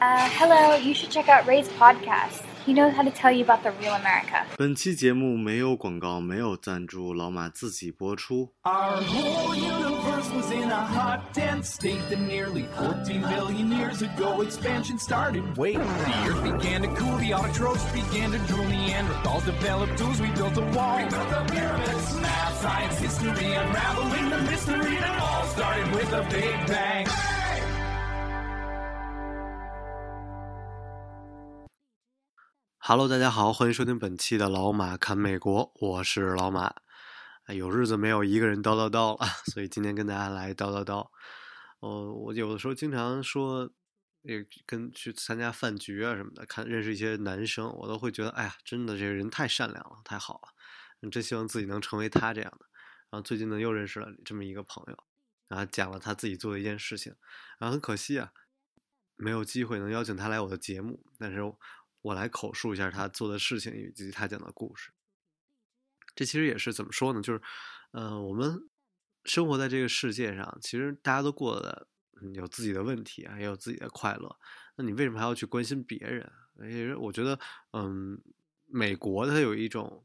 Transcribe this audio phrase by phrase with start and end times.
[0.00, 2.43] Uh, hello, you should check out Ray's podcast.
[2.65, 4.45] He knows how to tell you about the real America.
[4.57, 8.51] 本期节目没有广告，没有赞助，老马自己播出。
[8.63, 14.41] Our whole universe was in a hot, dense state that nearly 14 billion years ago
[14.41, 15.43] expansion started.
[15.57, 20.29] Wait, the earth began to cool, the autotrophs began to drool, Neanderthals developed tools, we
[20.31, 20.97] built a wall.
[20.97, 26.21] We built the pyramids, math, science, history, unraveling the mystery that all started with a
[26.29, 27.07] big bang.
[32.91, 36.75] Hello，大家好，欢迎收听本期的老马看美国，我是老马。
[37.47, 41.07] 有日子没有一个人叨叨叨了， 所以今天跟大家来叨叨叨。
[41.79, 43.71] 哦，我有的时候经常说，
[44.23, 52.65] 也跟去参加饭局啊什么的，看认识一些男生，我都会觉得，哎呀，真的这个人太善良了，太好了，真希望自己能成为他这样的。
[53.09, 54.97] 然后最近呢，又认识了这么一个朋友，
[55.47, 57.15] 然后讲了他自己做的一件事情，
[57.57, 58.33] 然后很可惜啊，
[59.15, 61.41] 没有机会能邀请他来我的节目，但是
[62.01, 64.91] 我来口述一下他做的事情以及他讲的故事。
[66.15, 67.21] 这其实也是怎么说呢？
[67.21, 67.41] 就是，
[67.91, 68.67] 呃，我们
[69.23, 71.87] 生活在这个世界上，其实大家都过得
[72.33, 74.37] 有自己的问题啊，也有自己的快乐。
[74.75, 76.29] 那你为什么还要去关心别人？
[76.59, 77.39] 而且我觉得，
[77.71, 78.21] 嗯，
[78.65, 80.03] 美国它有一种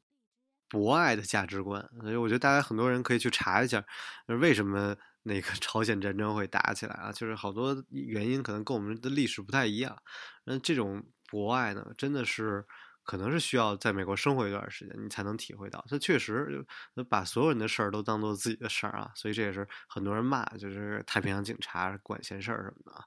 [0.68, 3.84] 博爱的价值观，所以我觉得大家很多人可以去查一下，
[4.26, 7.10] 为什么那个 朝鲜战争会打起来啊？
[7.10, 10.00] 就是好多原因可能跟我们的历史不太一样。
[10.44, 12.64] 那这种博爱呢，真的是
[13.04, 15.84] 可能是需要在美国生活一段时间，你才能体会到。
[15.88, 16.64] 它确实
[17.08, 23.04] 把所有人的事儿都当做自己的事儿啊，所以这也是很多人骂，就是太平洋警察管闲事儿什么的。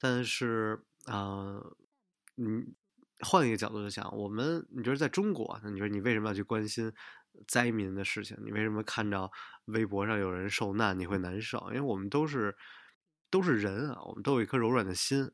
[0.00, 1.76] 但是，呃，
[2.36, 2.74] 嗯，
[3.20, 6.92] 换一个角度去想，我们你觉得在中国，那你说你为什么要去关心
[7.46, 8.36] 灾民的事情？
[8.44, 9.30] 你为什么看到
[9.66, 11.58] 微博上有人受难你会难受？
[11.68, 12.56] 因为我们都是
[13.30, 15.30] 都是人啊，我们都有一颗柔软的心，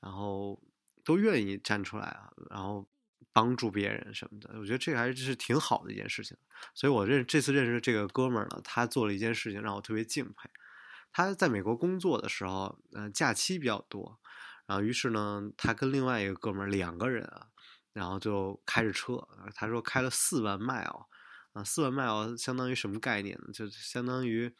[0.00, 0.60] 然后
[1.06, 2.86] 都愿意站出来啊，然后
[3.32, 4.50] 帮助别人什么的。
[4.58, 6.36] 我觉得这个还是挺好的一件事情。
[6.74, 10.50] 所以我认这次认识这个哥们儿呢，他做了一件事情让我特别敬佩。
[11.12, 14.18] 他在美国工作的时候，嗯、假期比较多，
[14.66, 17.46] 然后于是呢，他跟另外一个哥们儿两个人啊，
[17.92, 21.06] 然后就开着车，他说开了四万 mile，
[21.52, 23.52] 啊，四万 mile 相当于什么概念呢？
[23.52, 24.52] 就相当于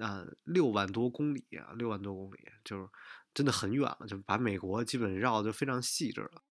[0.00, 2.88] 啊六万多公里啊，六万多公里，就是
[3.34, 6.42] 真的很远了，就把美国基本绕的非常细致了。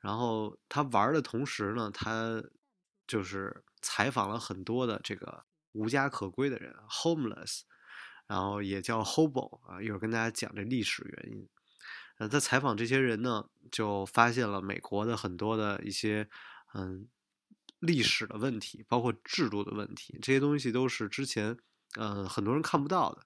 [0.00, 2.42] 然后他玩的同时呢，他
[3.06, 7.60] 就是采访了很多的这个无家可归的人 （homeless），
[8.26, 11.48] 然后也叫 hobo 啊，一会儿跟大家讲这历史原因。
[12.18, 16.28] 呃，他采访这些人呢，就发现了美国的很多的一些
[16.74, 17.08] 嗯
[17.78, 21.56] 历史的问题，包括制度的问题，这些东西都是之前
[21.98, 23.22] 嗯很多人看不到的。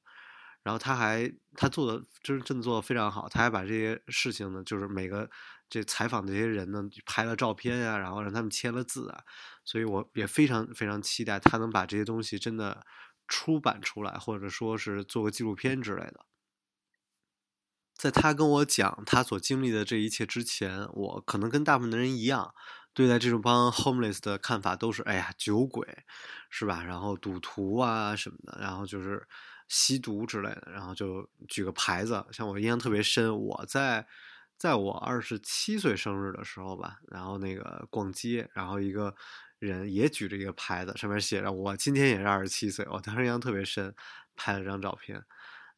[0.66, 5.30] 然后他还他做的真真的做的非常好，他还把这些事情呢，就是每个
[5.70, 9.22] 这采访这些人呢拍了照片啊、然后让他们签了字啊，
[9.64, 12.84] 所以我也非常非常期待他能把这些东西真的
[13.28, 16.26] 出版出来，或者说是做个纪录片之类的。
[17.94, 22.52] 在他跟我讲他所经历的这一切之前，我可能跟大部分的人一样，
[22.92, 25.86] 对待这种帮 homeless 的看法都是，哎呀，酒鬼，
[26.50, 26.82] 是吧？
[26.82, 29.26] 然后赌徒啊什么的，然后就是
[29.68, 32.24] 吸毒之类的，然后就举个牌子。
[32.32, 34.06] 像我印象特别深，我在
[34.56, 39.14] 在我二十七岁生日的时候吧，然后那个逛街，然后一个
[39.58, 43.94] 人也举着一个牌子，上面写着“我今天也是二十七岁”，我当时印象特别深，
[44.34, 45.22] 拍了张照片。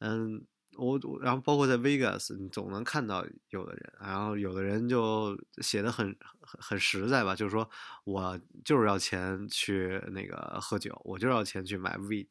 [0.00, 0.44] 嗯，
[0.76, 6.06] 我然后包括在 Vegas，你总能看到有的人，然后有的人就写的很
[6.40, 7.68] 很很实在吧，就是说
[8.04, 12.28] 我就是要钱去那个喝酒，我就是要钱去买 weed，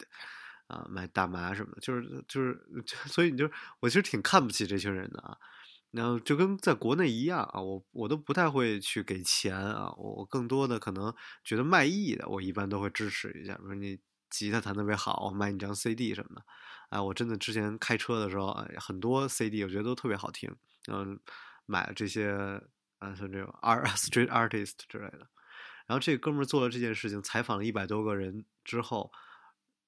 [0.67, 2.65] 啊、买大麻什么的，就是就是
[3.07, 5.37] 所以你就我其实挺看不起这群人的啊。
[5.91, 11.13] 然后就跟在国内一样啊，我我都不太会去给钱啊，我我更多的可能
[11.43, 13.97] 觉得卖艺的，我一般都会支持一下，比如你
[14.29, 16.43] 吉他弹特别好，我买你张 CD 什么的。
[16.89, 20.53] 哎，我真的之前开车的时候，很多 CD 我觉得都特别好听，
[20.91, 21.17] 嗯，
[21.65, 22.31] 买了这些
[22.99, 25.29] 啊像这种 R street artist 之类的。
[25.87, 29.09] 然后这哥们做了这件事情，采访了一百多个人之后，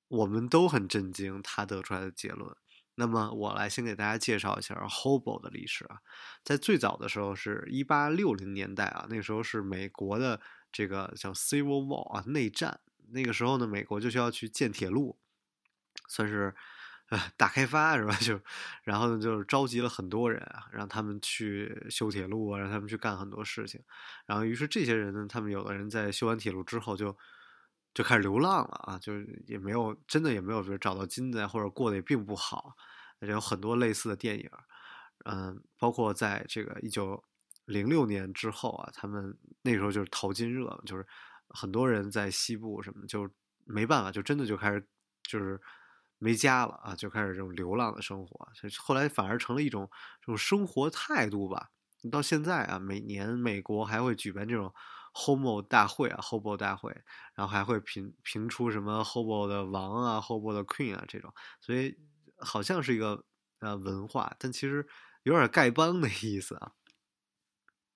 [0.10, 2.54] 我们都很震惊他得出来的结论。
[2.96, 6.00] 那么我来先给大家介绍一下 hobo 的历史啊，
[6.44, 15.18] 在最早的时候是一八六零年代啊，那个时候是美国的这个叫 Civil War 啊内战，那个时候呢，美国就需要去建铁路，
[16.10, 16.54] 算是
[17.08, 18.14] 呃大开发是吧？
[18.20, 18.42] 就
[18.84, 23.82] 然后呢，就是召集了很多人啊，让他们去修铁路啊，让他们去干很多事情。
[24.26, 27.18] 然后于是这些人呢，他们有的人在修完铁路之后就
[27.94, 32.76] 就开始流浪了啊，就是也没有真的也没有比如找到金子，或者过得也并不好，
[33.20, 34.50] 有很多类似的电影。
[35.26, 37.22] 嗯，包括在这个一九
[37.66, 41.06] 零六年之后啊，他们那时候就是淘金热，就是
[41.50, 43.30] 很多人在西部什么就
[43.66, 44.88] 没办法，就真的就开始
[45.24, 45.60] 就是
[46.20, 49.90] 没家了啊，就开始这种流浪的生活，所以后来反而成了一种
[50.22, 51.72] 这种生活态度吧。
[52.10, 54.74] 到现在啊，每年美国还会举办这种
[55.14, 56.92] Hobo 大会啊，Hobo 大会，
[57.34, 61.98] 然后还会评评出什么 Hobo 的王啊，Hobo 的 Queen 啊这种，所以
[62.38, 63.26] 好像是一个
[63.60, 64.88] 呃文化，但其实
[65.24, 66.74] 有点丐帮的意思啊。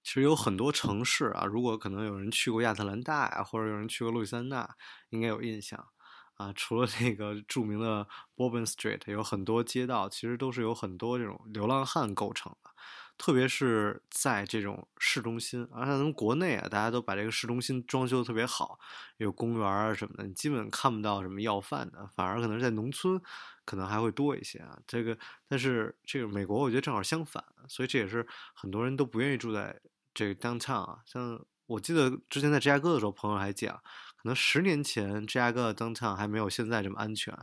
[0.04, 4.69] 其实有很多城市啊，如果可能有人去过亚特兰大呀，或者有人去过路易斯安那，
[5.10, 5.88] 应该有印象
[6.36, 6.51] 啊。
[6.51, 8.06] 除了那个著名的
[8.36, 12.69] Bourbon Street，有很多街道其实都是有很多这种流浪汉构成的。
[13.18, 18.77] 特别是在这种市中心，而且咱们国内啊，大家都把这个市中心装修的特别好，
[19.18, 23.21] 有公园啊什么的，你基本看不到什么要饭的，反而可能在农村
[23.63, 24.77] 可能还会多一些啊。
[24.86, 25.18] 这个，
[25.48, 29.80] 但是这个美国我觉得正好相反，所以这也是很多人都不愿意住在
[30.13, 31.00] 这个 downtown 啊。
[31.06, 33.74] 像我记得之前在芝加哥的时候，朋友还讲，
[34.18, 37.33] 可能十年前芝加哥的 downtown 还没有现在这么安全，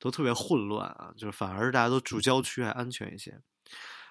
[0.00, 3.40] 都特别混乱啊，就是反而大家都住郊区还安全一些。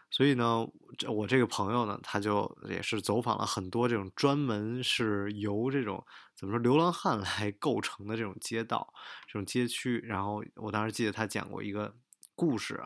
[0.10, 0.66] 所以呢，
[0.98, 8.94] 这我这个朋友呢，他就也是走访了很多这种专门是由这种怎么说流浪汉 来构成的这种街道、
[9.28, 10.00] 这种街区。
[10.00, 11.94] 然后我当时记得他讲过一个
[12.36, 12.82] 故事，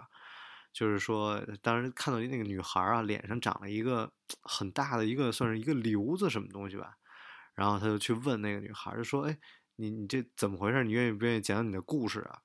[0.73, 6.97] 就是说当时看到那个女孩啊，脸上长了一个很大的一个算是一个瘤子什么东西吧。
[7.53, 9.37] 然后他就去问那个女孩，就说：“哎，
[9.75, 10.83] 你你这怎么回事？
[10.83, 12.39] 你愿意不愿意讲讲你的故事啊？”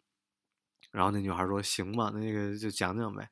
[0.93, 3.31] 然后那女孩说：“行吧，那个就讲讲呗。”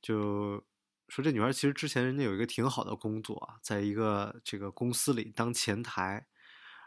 [0.00, 0.64] 就。
[1.08, 6.26] 说这女孩其实之前人家有一个挺好的工作，在一个这个公司里当前台，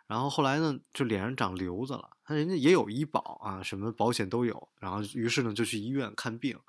[0.08, 6.60] 然后后来呢就脸上长瘤子了，那人家也有医保啊，什么保险都有，然后于是呢就去医院看病，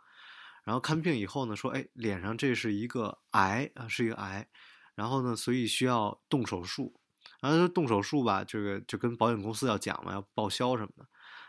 [0.62, 4.46] 然后看病以后呢说，哎，脸上这是一个癌啊，是一个癌，
[4.94, 6.94] 然后呢所以需要动手术，
[7.40, 11.08] 然后动手术吧，这个就跟保险公司要讲嘛，要报销什么的，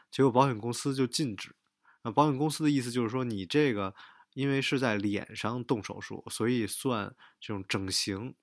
[0.10, 1.56] 结果保险公司就禁止，
[2.04, 3.94] 那保险公司的意思就是说你这个。
[4.34, 8.34] 因为是在脸上动手术，所以算这种整形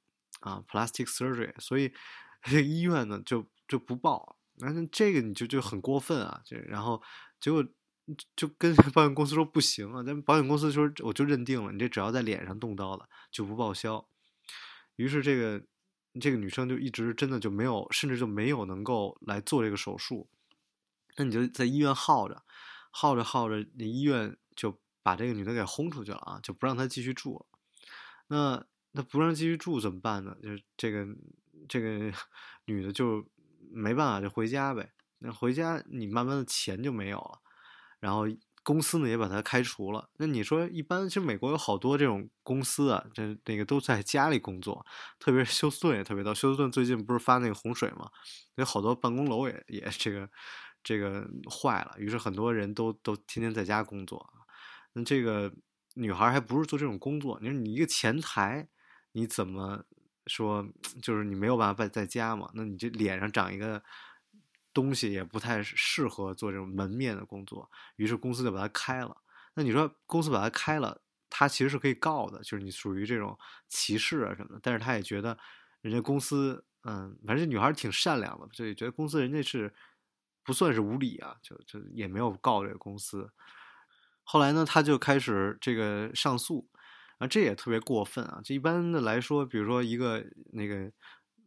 [0.41, 1.93] 啊，plastic surgery，所以
[2.43, 4.37] 这 医院呢就就不报。
[4.57, 6.43] 那这个你就就很过分啊！
[6.45, 7.01] 这然后
[7.41, 7.65] 结果
[8.37, 14.07] 就跟 保险公司说不行啊，但保险公司说我就认定了，你这只要在脸上动刀了就不报销。
[14.97, 15.65] 于是这个
[16.21, 20.29] 这个女生就一直真的就没有，甚至就没有能够来做这个手术。
[21.17, 22.43] 那你就在医院耗着，
[22.91, 24.79] 耗着耗着，那医院就。
[25.09, 27.47] 把这个女的给轰出去了啊，就不让她继续住了。
[28.27, 28.63] 那
[28.93, 30.37] 那不让继续住怎么办呢？
[30.43, 31.07] 就是这个
[31.67, 32.13] 这个
[32.67, 33.27] 女的就
[33.71, 34.93] 没办法，就回家呗。
[35.21, 37.41] 那回家你慢慢的钱就没有了，
[38.01, 38.25] 然后
[38.63, 40.11] 公司呢也把她开除了。
[40.19, 44.85] 那你说一般，其实美国有好多这种公司啊，这那个都在家里工作，
[45.19, 46.35] 特别是休斯顿也特别多。
[46.35, 48.11] 休斯顿最近不是发那个洪水嘛，
[48.57, 50.29] 有好多办公楼也也这个
[50.83, 54.35] 这个坏了，于是很多人都都天天在家工作。
[55.05, 55.53] 这个
[55.95, 58.69] 女孩还不是做这种工作，你说你一个前台，
[59.13, 59.85] 你怎么
[60.27, 60.67] 说？
[61.03, 62.51] 就是你没有办法在在家嘛？
[62.55, 63.83] 那你这脸上长一个
[64.73, 69.17] 东西也不太适合做这种门面的工作，于是公司就把它开了。
[69.55, 73.37] 那你说公司把它开了，他其实是可以告的，就是你属于这种
[73.67, 74.61] 歧视啊什么的。
[74.63, 75.37] 但是他也觉得
[75.81, 79.75] 人家公司，嗯，反正这女孩挺善良的，所以觉得公司人家是
[80.45, 83.29] 不算是无理啊，就就也没有告这个公司。
[84.31, 86.69] 后来呢，他就开始这个上诉，
[87.17, 88.43] 啊，这也特别过分啊！
[88.45, 90.93] 就一般的来说，比如说一个那个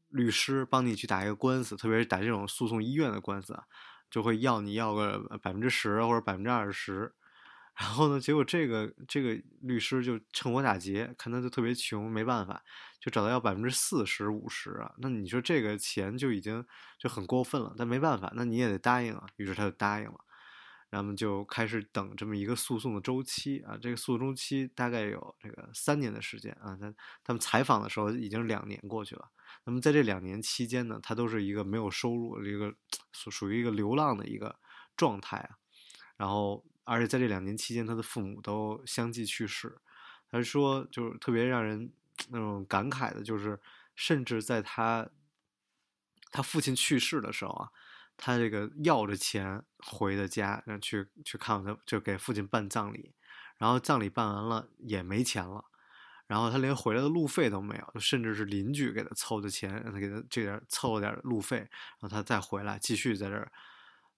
[0.09, 3.61] 律师帮你去打一个官司，特别是打这种诉讼医院的官司啊，
[4.09, 7.13] 就会要你要个百分之十或者百分之二十。
[7.79, 12.63] 然后呢，结果这个这个律师就趁火打劫，看他就特别穷，没办法，
[12.99, 14.91] 就找到要百分之四十五十啊。
[14.97, 16.65] 那你说这个钱就已经
[16.97, 19.27] 就很过分了，但没办法，那你也得答应啊。
[19.35, 20.15] 于是他就答应了。
[20.91, 26.75] 然后就开始等这么一个诉讼的周期啊，这个诉讼周期大概有这个三年的时间啊。
[26.75, 26.93] 他
[27.23, 29.31] 他们采访的时候已经两年过去了。
[29.63, 32.75] 那么在这两年期间呢，他都是一个没有收入，一个
[33.13, 34.59] 属属于一个流浪的一个
[34.97, 35.55] 状态啊。
[36.17, 39.79] 然后，而且在这两年期间，他的父母都相继去世。
[40.29, 41.93] 他说，就是特别让人
[42.29, 43.57] 那种感慨的，就是
[43.95, 45.09] 甚至在他
[46.31, 47.69] 他父亲去世的时候啊。
[48.23, 53.15] 他这个要着钱回的家，然后去去看他，就给父亲办葬礼，
[53.57, 55.65] 然后葬礼办完了也没钱了，
[56.27, 63.51] 然后他连回来的路费都没有，甚至是邻居给他凑的钱，让他给他这点凑了点路费，然后他再回来继续在这儿，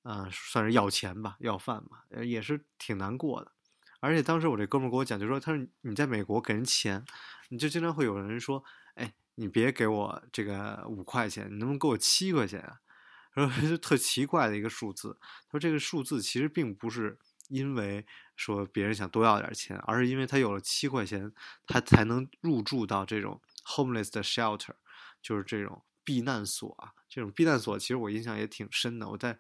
[0.03, 3.53] 呃，算是要钱吧，要饭吧，也是挺难过的。
[4.01, 7.05] 而且当时我这哥们儿给我讲，就说他说你在美国给人钱，
[7.47, 8.61] 你就经常会有人说，
[8.95, 12.79] 哎，你别给我这个五块钱，你能不能给我七块钱啊？
[13.33, 15.17] 然后就特奇怪的一个数字。
[15.21, 17.17] 他说这个数字其实并不是
[17.49, 21.31] 因为说别人想多要点钱，而是因为他有了七块钱，
[21.67, 24.75] 他才能入住到这种 homeless 的 shelter，
[25.21, 26.91] 就是这种避难所啊。
[27.09, 29.37] 这种避难所其实我印象也挺深的，我在。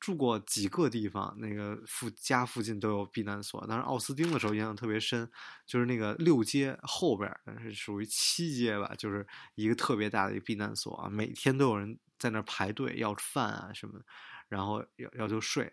[0.00, 3.66] 住过几个地方，那个附家附近都有避难所。
[3.66, 5.30] 当时奥斯汀的时候印象特别深，
[5.64, 14.00] 就是那个六街后边，是属于七街吧，就是一个特别大的一个避难所啊，每天都有人在那排队要饭啊什么，
[14.48, 15.72] 然后要要求睡。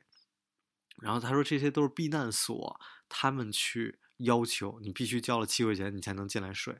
[1.01, 2.79] 然后他说这些都是避难所，
[3.10, 6.77] 他们去要求你必须交了七块钱你才能进来睡，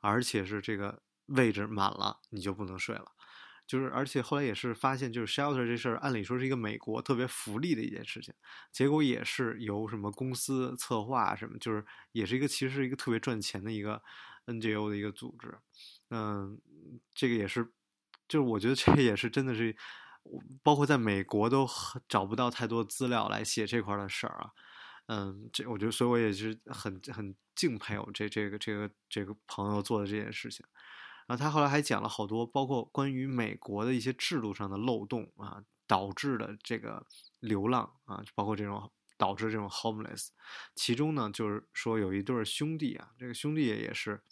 [0.00, 3.12] 而且是这个位置满了你就不能睡了。
[3.64, 8.34] 就是，而且后来也是发现，就是 shelter 这事儿，按理说是一个美国特别福利的一件事情，
[8.72, 14.02] 结果也是由什么公司策划什么，就是也是一个其实是一个特别赚钱的一个
[14.46, 15.56] NGO 的一个组织，
[16.10, 16.60] 嗯，
[17.14, 17.72] 这个也是，
[18.32, 19.76] 就是我觉得这也是真的是，
[20.62, 21.68] 包括在美国都
[22.08, 24.50] 找不到太多资料来写这块的事儿啊，
[25.08, 30.64] 嗯，这我觉得，所以我也是很很敬佩我这这个这个这个朋友做的这件事情。
[31.26, 37.06] 然后他后来还讲了好多，包括关于美国的一些制度上的漏洞啊，导致的这个
[37.40, 40.28] 流浪啊，包括这种导致这种 homeless。
[40.74, 44.22] 其中呢，就是说有一对兄弟啊，这个兄弟也是，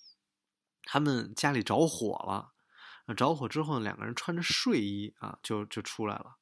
[0.85, 2.54] 他们家里着火了，
[3.14, 6.37] 着火之后呢，两个人穿着睡衣啊，就就出来了，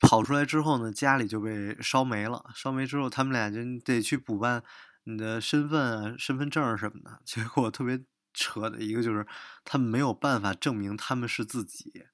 [0.00, 4.62] 跑出来之后呢，家里就被烧没了，烧没之后，他们俩就得去补办
[5.04, 8.04] 你的身份啊、身份证什么的， 结果特别。
[8.36, 9.24] 扯的一个就是，
[9.64, 12.04] 他们没有办法证明他们是自己，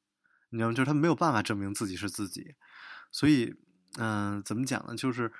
[0.50, 0.74] 你知道吗？
[0.74, 2.56] 就是他没有办法证明自己是自己，
[3.10, 3.54] 所以，
[3.98, 4.94] 嗯，怎么讲呢？
[4.94, 5.32] 就是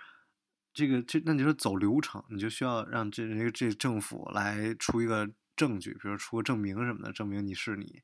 [0.73, 8.01] 这个，这那你说走流程，你就需要让这个这政府来出一个证据，比如出个证明什么的，证明你是你。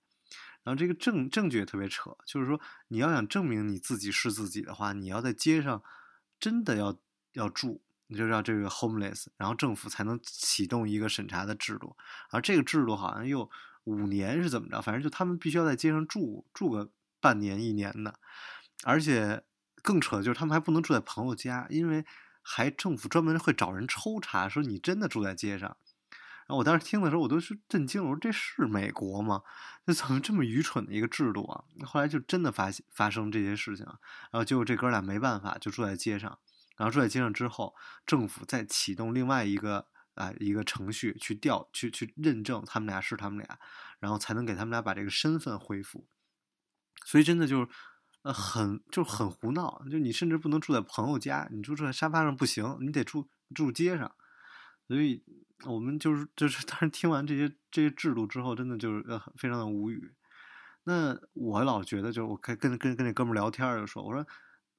[0.67, 5.83] 然后这个证证据也特别扯，就是说你要想证明你自己是自己的话，你要在街上
[6.39, 6.99] 真的要
[7.33, 7.81] 要住。
[8.09, 11.97] 你就让这个 homeless，然后政府才能启动一个审查的制度，
[12.31, 13.51] 而这个制度好像又
[13.83, 14.81] 五年是怎么着？
[14.81, 16.89] 反正就他们必须要在街上住住个
[17.21, 18.21] 半年一年的，
[18.85, 19.43] 而且
[19.83, 22.05] 更扯的就是他们还不能住在朋友家，因为
[22.43, 25.77] 还政府专门会找人抽查，说你真的住在街上。
[26.47, 29.43] 然后我当时听的时候，我都是震惊，我说这是美国吗？
[29.85, 31.65] 这怎么这么愚蠢的一个制度啊？
[31.85, 36.38] 后来就真的发发生这些事情，然后结果这哥俩没办法，就住在街上。
[36.76, 37.75] 然后住在街上之后，
[38.05, 43.59] 政府再启动另外一个啊一个程序去调去去认证他们俩是他们俩，
[43.99, 46.07] 然后才能给他们俩把这个身份恢复。
[47.05, 47.69] 所以真的就是
[48.23, 54.15] 呃很就是很胡闹，就你甚至不能住在朋友家，你住在沙发上不行，你得住住街上。
[54.88, 55.23] 所以
[55.64, 60.14] 我们就是就是当时听完这些这些制度之后，真的就是呃非常的无语。
[60.85, 64.26] 那我老觉得，就是我跟跟跟跟那哥们聊天就说，我说。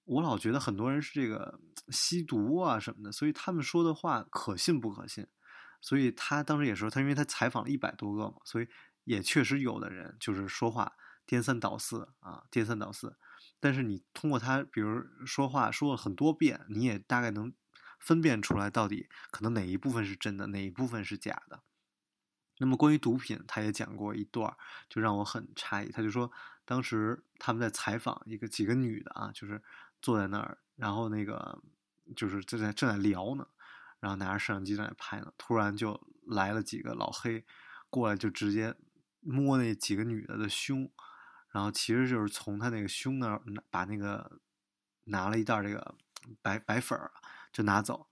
[0.09, 1.59] 我老觉得很多人是这个
[1.89, 5.27] 吸毒啊什么的，所以他们说的话可信不可信。
[5.81, 8.69] 所以他当时也说，他因为他采访了一百多个嘛，所以
[9.03, 10.93] 也确实有的人就是说话
[11.25, 13.17] 颠三倒四啊，颠三倒四。
[13.59, 17.53] 但是你通过他，比如说话说了很多遍，你也大概能
[17.99, 21.61] 分辨出来到底可能哪一部分是真的，哪一部分是假的。
[22.59, 24.55] 那么关于毒品，他也讲过一段，
[24.89, 25.91] 就让我很诧异。
[25.91, 26.31] 他就说，
[26.65, 29.61] 当时他们在采访一个几个女的啊，就是。
[29.99, 31.59] 坐在那儿，然后那个
[32.15, 33.47] 就是正在正在聊呢，
[33.99, 35.33] 然后拿着摄像机在那拍呢。
[35.39, 37.43] 突然就来了几个老黑，
[37.89, 38.75] 过来就直接
[39.21, 40.91] 摸那几个女的的胸，
[41.49, 44.39] 然后其实就是从他那个胸那儿把那个
[45.05, 45.95] 拿了一袋这个
[46.43, 47.11] 白白粉儿
[47.57, 48.05] 就拿走，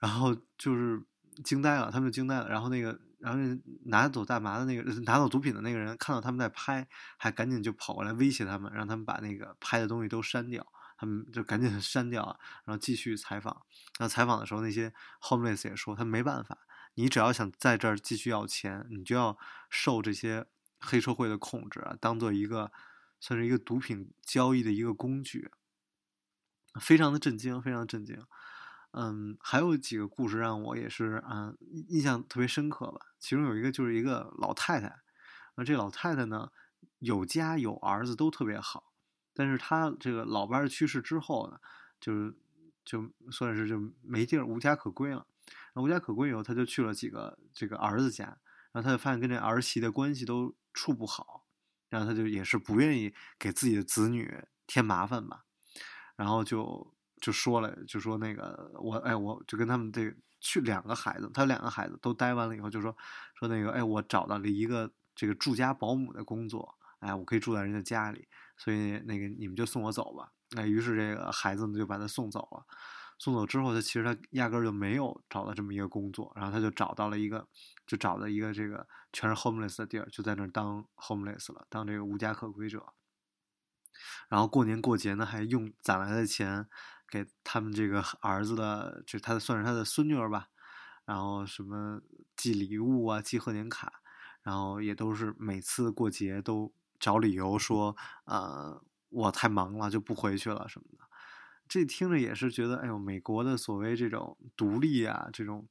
[0.00, 1.00] 然后就是
[1.44, 2.48] 惊呆了，他们就惊呆了。
[2.48, 3.38] 然后那个然后
[3.84, 10.66] 拿走大麻的那个 拿走毒品的那个人看到他们在拍，还赶紧就跑过来威胁他们，让他们把那个拍的东西都删掉。
[10.98, 12.24] 他们就赶紧删掉，
[12.64, 13.52] 然后继续采访。
[14.00, 16.58] 然后采访的时候，那些 homeless 也说，他没办法，
[16.94, 19.38] 你只要想在这儿继续要钱，你就要
[19.70, 20.46] 受这些
[20.80, 22.72] 黑社会的控制啊，当做一个
[23.20, 25.50] 算是一个毒品交易的一个工具。
[26.80, 28.16] 非常的震惊，非常的震惊。
[28.92, 31.52] 嗯，还有几个故事让我也是啊
[31.88, 33.00] 印象特别深刻吧。
[33.18, 34.86] 其中有一个就是一个老太太，
[35.54, 36.50] 啊，这老太太呢
[36.98, 38.92] 有家有儿子都特别好。
[39.34, 41.58] 但是她这个老伴去世之后呢，
[41.98, 42.36] 就是
[42.84, 45.26] 就算是就没地儿无家可归了。
[45.74, 48.24] 无家可归以后，她就去了几个这个儿子家，
[48.72, 51.46] 然后她就发现跟这儿媳的关系都处不好，
[51.88, 55.44] 然后她就也是不愿意给自己的子女添麻烦吧，
[56.14, 62.94] 然后就就说了，就说那个我哎，我就跟他们这去两个孩子，他两个孩子都待完了以后，就说
[63.34, 70.32] 说那个，哎，我找到了一个这个住家保姆的工作，哎，我可以住在人家家里，所以那个你们就送我走吧。
[70.56, 72.66] 哎，于是这个孩子呢就把他送走了。
[73.18, 77.46] 送走之后，他其实他压根儿就没有找到这么一个工作，然后他就找到了一个，
[77.86, 82.92] 就找到一个这个全是 homeless 的地儿，就在那儿当 homeless 了，当这个无家可归者。
[84.28, 86.66] 然后过年过节呢，还用攒来的钱
[87.12, 90.48] 给他们这个儿子的，就他算是他的孙女儿吧，
[91.04, 92.00] 然后什么
[92.34, 94.00] 寄礼物啊，寄贺年卡，
[94.42, 101.04] 然后也都是每次过节都找理由说，呃，我太忙了就不回去了什么的。
[101.68, 105.68] 这听着也是觉得，哎呦，美国的所谓这种独立啊，这种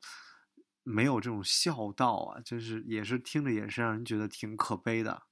[0.83, 5.23] 没有这种孝道啊，真是也是听着也是让人觉得挺可悲的。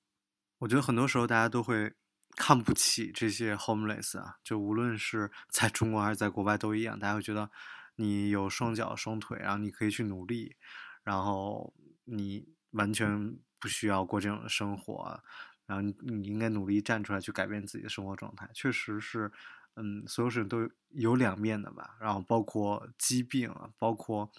[0.57, 1.93] 我觉得很多时候大家都会。
[2.39, 7.51] 看不起这些 homeless 啊，就无论是在中国还是在国外都一样，大家会觉得
[7.97, 10.55] 你有双脚双腿，然后你可以去努力，
[11.03, 11.73] 然后
[12.05, 15.21] 你完全不需要过这种生活，
[15.65, 18.49] 然后你你应该努力站出来去改变自己的生活状态。
[18.53, 19.29] 确实是，
[19.75, 21.97] 嗯，所有事情都有两面的吧。
[21.99, 24.31] 然后包括疾病啊，包括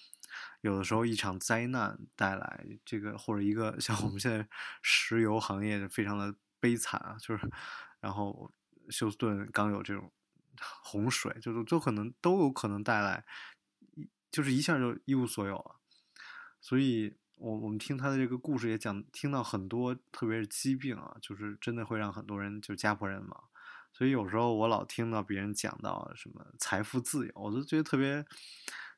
[0.63, 4.49] 有的时候一场灾难带来这个，或者一个 像我们现在
[4.81, 7.47] 石油行业非常的悲惨啊，就是。
[8.01, 8.53] 然后
[8.89, 10.11] 休斯顿刚有这种
[10.83, 13.25] 洪水，就是就可能都有可能带来，
[14.31, 15.77] 就是一下就一无所有了。
[16.61, 23.45] 所以，我我们听他的这个故事也讲，听到很多，特别是疾病啊，就是真的会让很多人就家破人亡。
[23.93, 28.23] 所以有时候我老听到别人讲到什么财富自由，我都觉得特别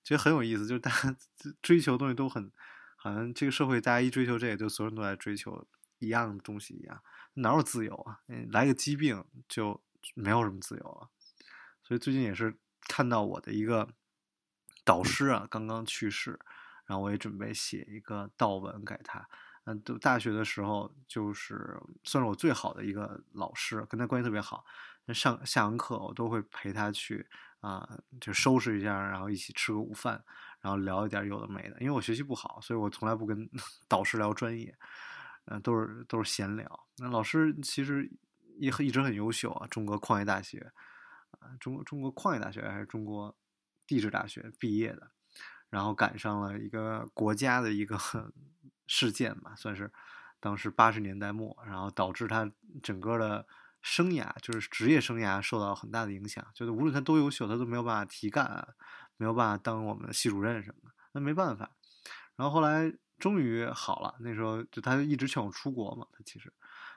[0.03, 1.17] 觉得很有意思，就是大家
[1.63, 2.51] 追求东西都很，
[2.97, 5.67] 好像这个社会大家一追求这个，就所有人都在追求
[5.99, 7.01] 一样的东西一样。
[7.35, 8.21] 哪有自由啊？
[8.51, 9.83] 来个疾病就
[10.15, 11.09] 没有什么自由了。
[11.83, 12.57] 所以最近也是
[12.89, 13.89] 看到我的一个
[14.85, 16.39] 导师啊，刚刚去世，
[16.87, 19.29] 然后我也准备写一个悼文给他。
[19.65, 24.65] 嗯，读大学的时候就是算是我最好的一个老师，跟他关系特别好。
[25.15, 27.29] 上下完课我都会陪他去
[27.61, 27.89] 啊，
[28.21, 30.25] 就收拾一下，然后一起吃个午饭，
[30.61, 31.77] 然后聊一点有的没的。
[31.81, 33.49] 因为我学习不好，所以我从来不跟
[33.89, 34.77] 导师聊专业。
[35.47, 36.87] 嗯，都是都是闲聊。
[36.99, 38.09] 那老师其实
[38.59, 40.73] 也一直很优秀啊，中国矿业大学，
[41.41, 43.37] 啊，中中国矿业大学还是中国
[43.87, 45.11] 地质大学毕业的，
[45.69, 47.99] 然后赶上了一个国家的一个
[48.87, 49.91] 事件吧，算是
[50.39, 53.45] 当时八十年代末，然后导致他整个的
[53.81, 56.47] 生涯，就是职业生涯受到很大的影响。
[56.55, 58.69] 就是无论他多优秀，他都没有办法提干，
[59.17, 61.73] 没有办法当我们的系主任什么的，那没办法。
[62.37, 62.95] 然后后来。
[63.23, 66.53] 终于好了，那时候就他一直劝我出国嘛，他其实，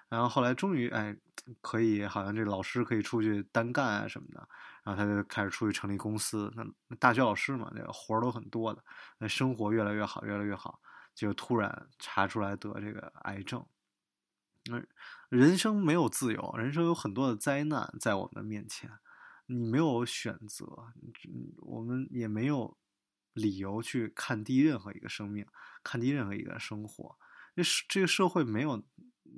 [0.09, 1.15] 然后后来终于哎
[1.61, 4.49] 可以，好像这老师可以出去单干啊什么的，
[4.83, 6.51] 然后他就开始出去成立公司。
[6.55, 8.83] 那大学老师嘛，那个活儿都很多的，
[9.19, 10.79] 那生活越来越好，越来越好，
[11.13, 13.63] 就突然查出来得这个癌症。
[14.65, 14.81] 那
[15.29, 18.89] 人生没有自由，人生有很多的灾难在我们面前，
[19.45, 20.65] 你没有选择，
[21.57, 22.75] 我们也没有。
[23.35, 25.45] 理由去看低任何一个生命，
[25.83, 27.17] 看低任何一个生活，
[27.53, 28.81] 这这个社会没有，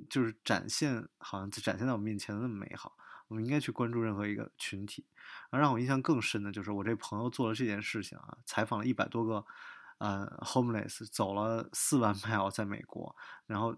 [0.08, 2.96] 就是展现好像展现在我面前的那么美好。
[3.26, 5.04] 我们应该去关注任何一个群体。
[5.50, 9.44] 而让我印象更深的就是我这朋友做了这件事情啊，采访了一百多个
[9.98, 13.14] 呃 homeless，走了四万 mile 在美国，
[13.46, 13.76] 然后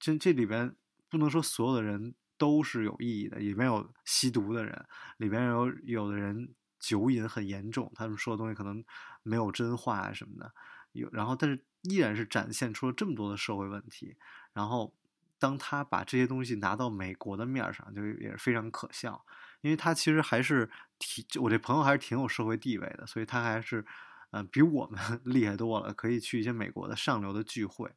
[0.00, 0.74] 这这里边
[1.08, 4.84] 不能说所有的人都是有意义的，里边有吸毒的人，
[5.18, 6.52] 里边有有的人。
[6.82, 8.84] 酒瘾很严重，他们说的东西可能
[9.22, 10.52] 没有真话啊什么的，
[10.92, 14.16] 有然后但是依然是展现出了这么多的社会问题。
[14.52, 14.94] 然后
[15.38, 19.24] 当他把这些东西拿到美国的面上，就也是非常可笑，
[19.60, 23.84] 因为他其实还是挺我这朋友还是挺有社会地位的，所以他还是
[24.30, 27.90] 嗯比我们 厉害多了，可以去一些美国的上流的聚会。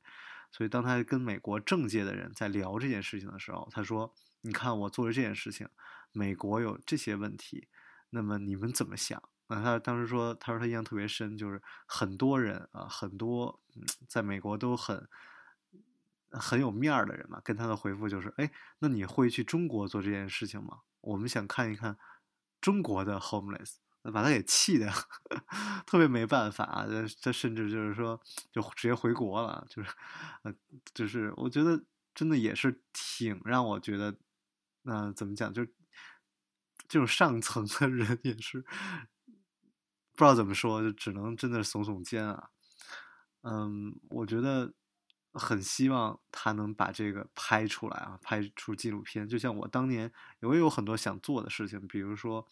[0.52, 5.68] 所以当他跟美国政界的人在聊这件事情的时候，他说：“你看我做了这件事情，
[6.14, 7.68] 美国有这些问题。”
[8.12, 9.22] 那么你们怎么想？
[9.48, 13.60] 啊，他当时说，他说他印象特别深，就是很多人啊，很多
[14.08, 15.08] 在美国都很
[16.32, 20.80] 很有面儿的人嘛，跟他的回复就是，哎，那你会去中国做这件事情吗？
[21.02, 21.98] 我们想看一看
[22.60, 23.76] 中国的 homeless，
[24.12, 24.92] 把他给气的
[25.86, 26.88] 特别没办法啊，
[27.22, 28.20] 他甚至就是说，
[28.52, 29.90] 就直接回国了，就是，
[30.44, 30.54] 呃，
[30.94, 31.84] 就是我觉得
[32.16, 34.18] 真的也是挺让我觉得，
[34.82, 35.72] 那怎么讲，就是。
[36.88, 38.64] 这种上层的人也是
[40.16, 42.50] 不知道怎么说，就只能真的耸耸肩啊。
[43.42, 44.74] 嗯，我觉得
[45.34, 49.28] 很希望他能把这个拍出来啊，拍出纪录片。
[49.28, 52.48] 就像我当年，我也有很多想做的事情，比如说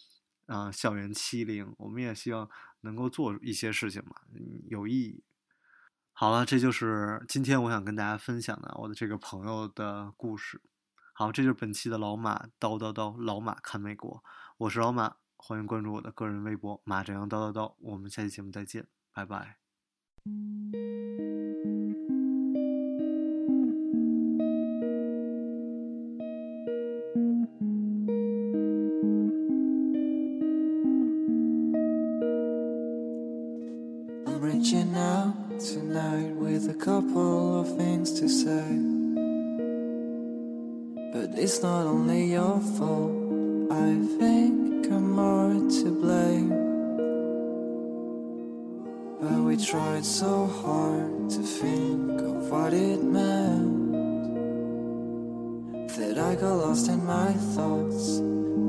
[0.46, 2.50] 啊、校园欺凌，我们也希望
[2.82, 4.18] 能够做一些事情嘛，
[4.68, 5.24] 有意义。
[6.12, 10.62] 好了，这就是今天我想跟大家分享的我的这个朋友的故事。
[11.14, 14.24] 好，这就是本期的老马叨叨叨，老马看美国，
[14.58, 19.58] 我是老马，欢迎关注我的个人微博马正阳叨叨叨，我们下期节目再见，拜拜。
[34.26, 38.64] I'm reaching out tonight with a couple of things to say.
[41.12, 43.12] But it's not only your fault,
[43.70, 46.50] I think I'm more to blame.
[49.20, 53.94] But we tried so hard to think of what it meant.
[55.98, 58.20] That I got lost in my thoughts,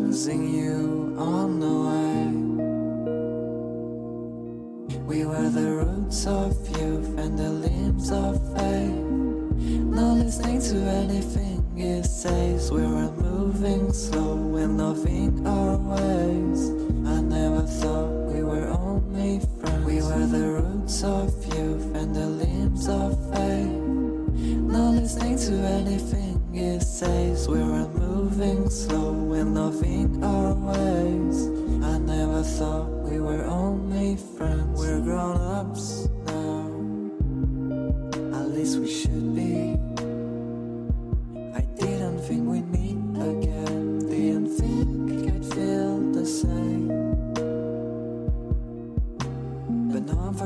[0.01, 2.25] losing you on the way.
[5.11, 8.97] We were the roots of youth and the limbs of faith.
[9.99, 12.71] Not listening to anything it says.
[12.71, 16.71] We were moving slow and loving our ways.
[17.07, 19.85] I never thought we were only friends.
[19.85, 23.83] We were the roots of youth and the limbs of faith.
[24.75, 27.49] Not listening to anything it says.
[27.49, 31.47] We were moving slow and loving our ways.
[31.85, 34.79] I never thought we were only friends.
[34.79, 36.09] We're grown ups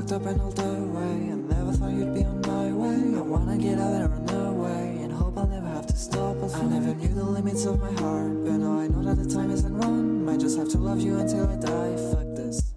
[0.08, 1.02] fucked up and all the way.
[1.02, 3.18] I never thought you'd be on my way.
[3.18, 6.36] I wanna get out and run away and hope I'll never have to stop.
[6.54, 9.50] I never knew the limits of my heart, but now I know that the time
[9.50, 10.24] isn't run.
[10.24, 11.96] Might just have to love you until I die.
[12.12, 12.74] Fuck this.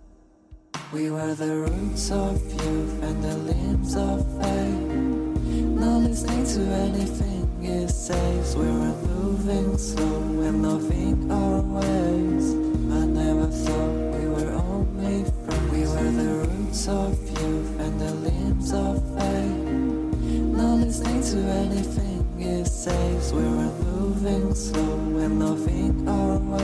[0.92, 4.92] We were the roots of youth and the limbs of faith.
[5.80, 8.56] Not listening to anything it says.
[8.58, 12.46] We were moving slow and loving our ways.
[12.92, 14.01] I never thought
[16.88, 19.68] of youth and the limbs of faith.
[20.58, 23.34] Not listening to anything it says.
[23.34, 26.61] We were moving slow and loving our ways.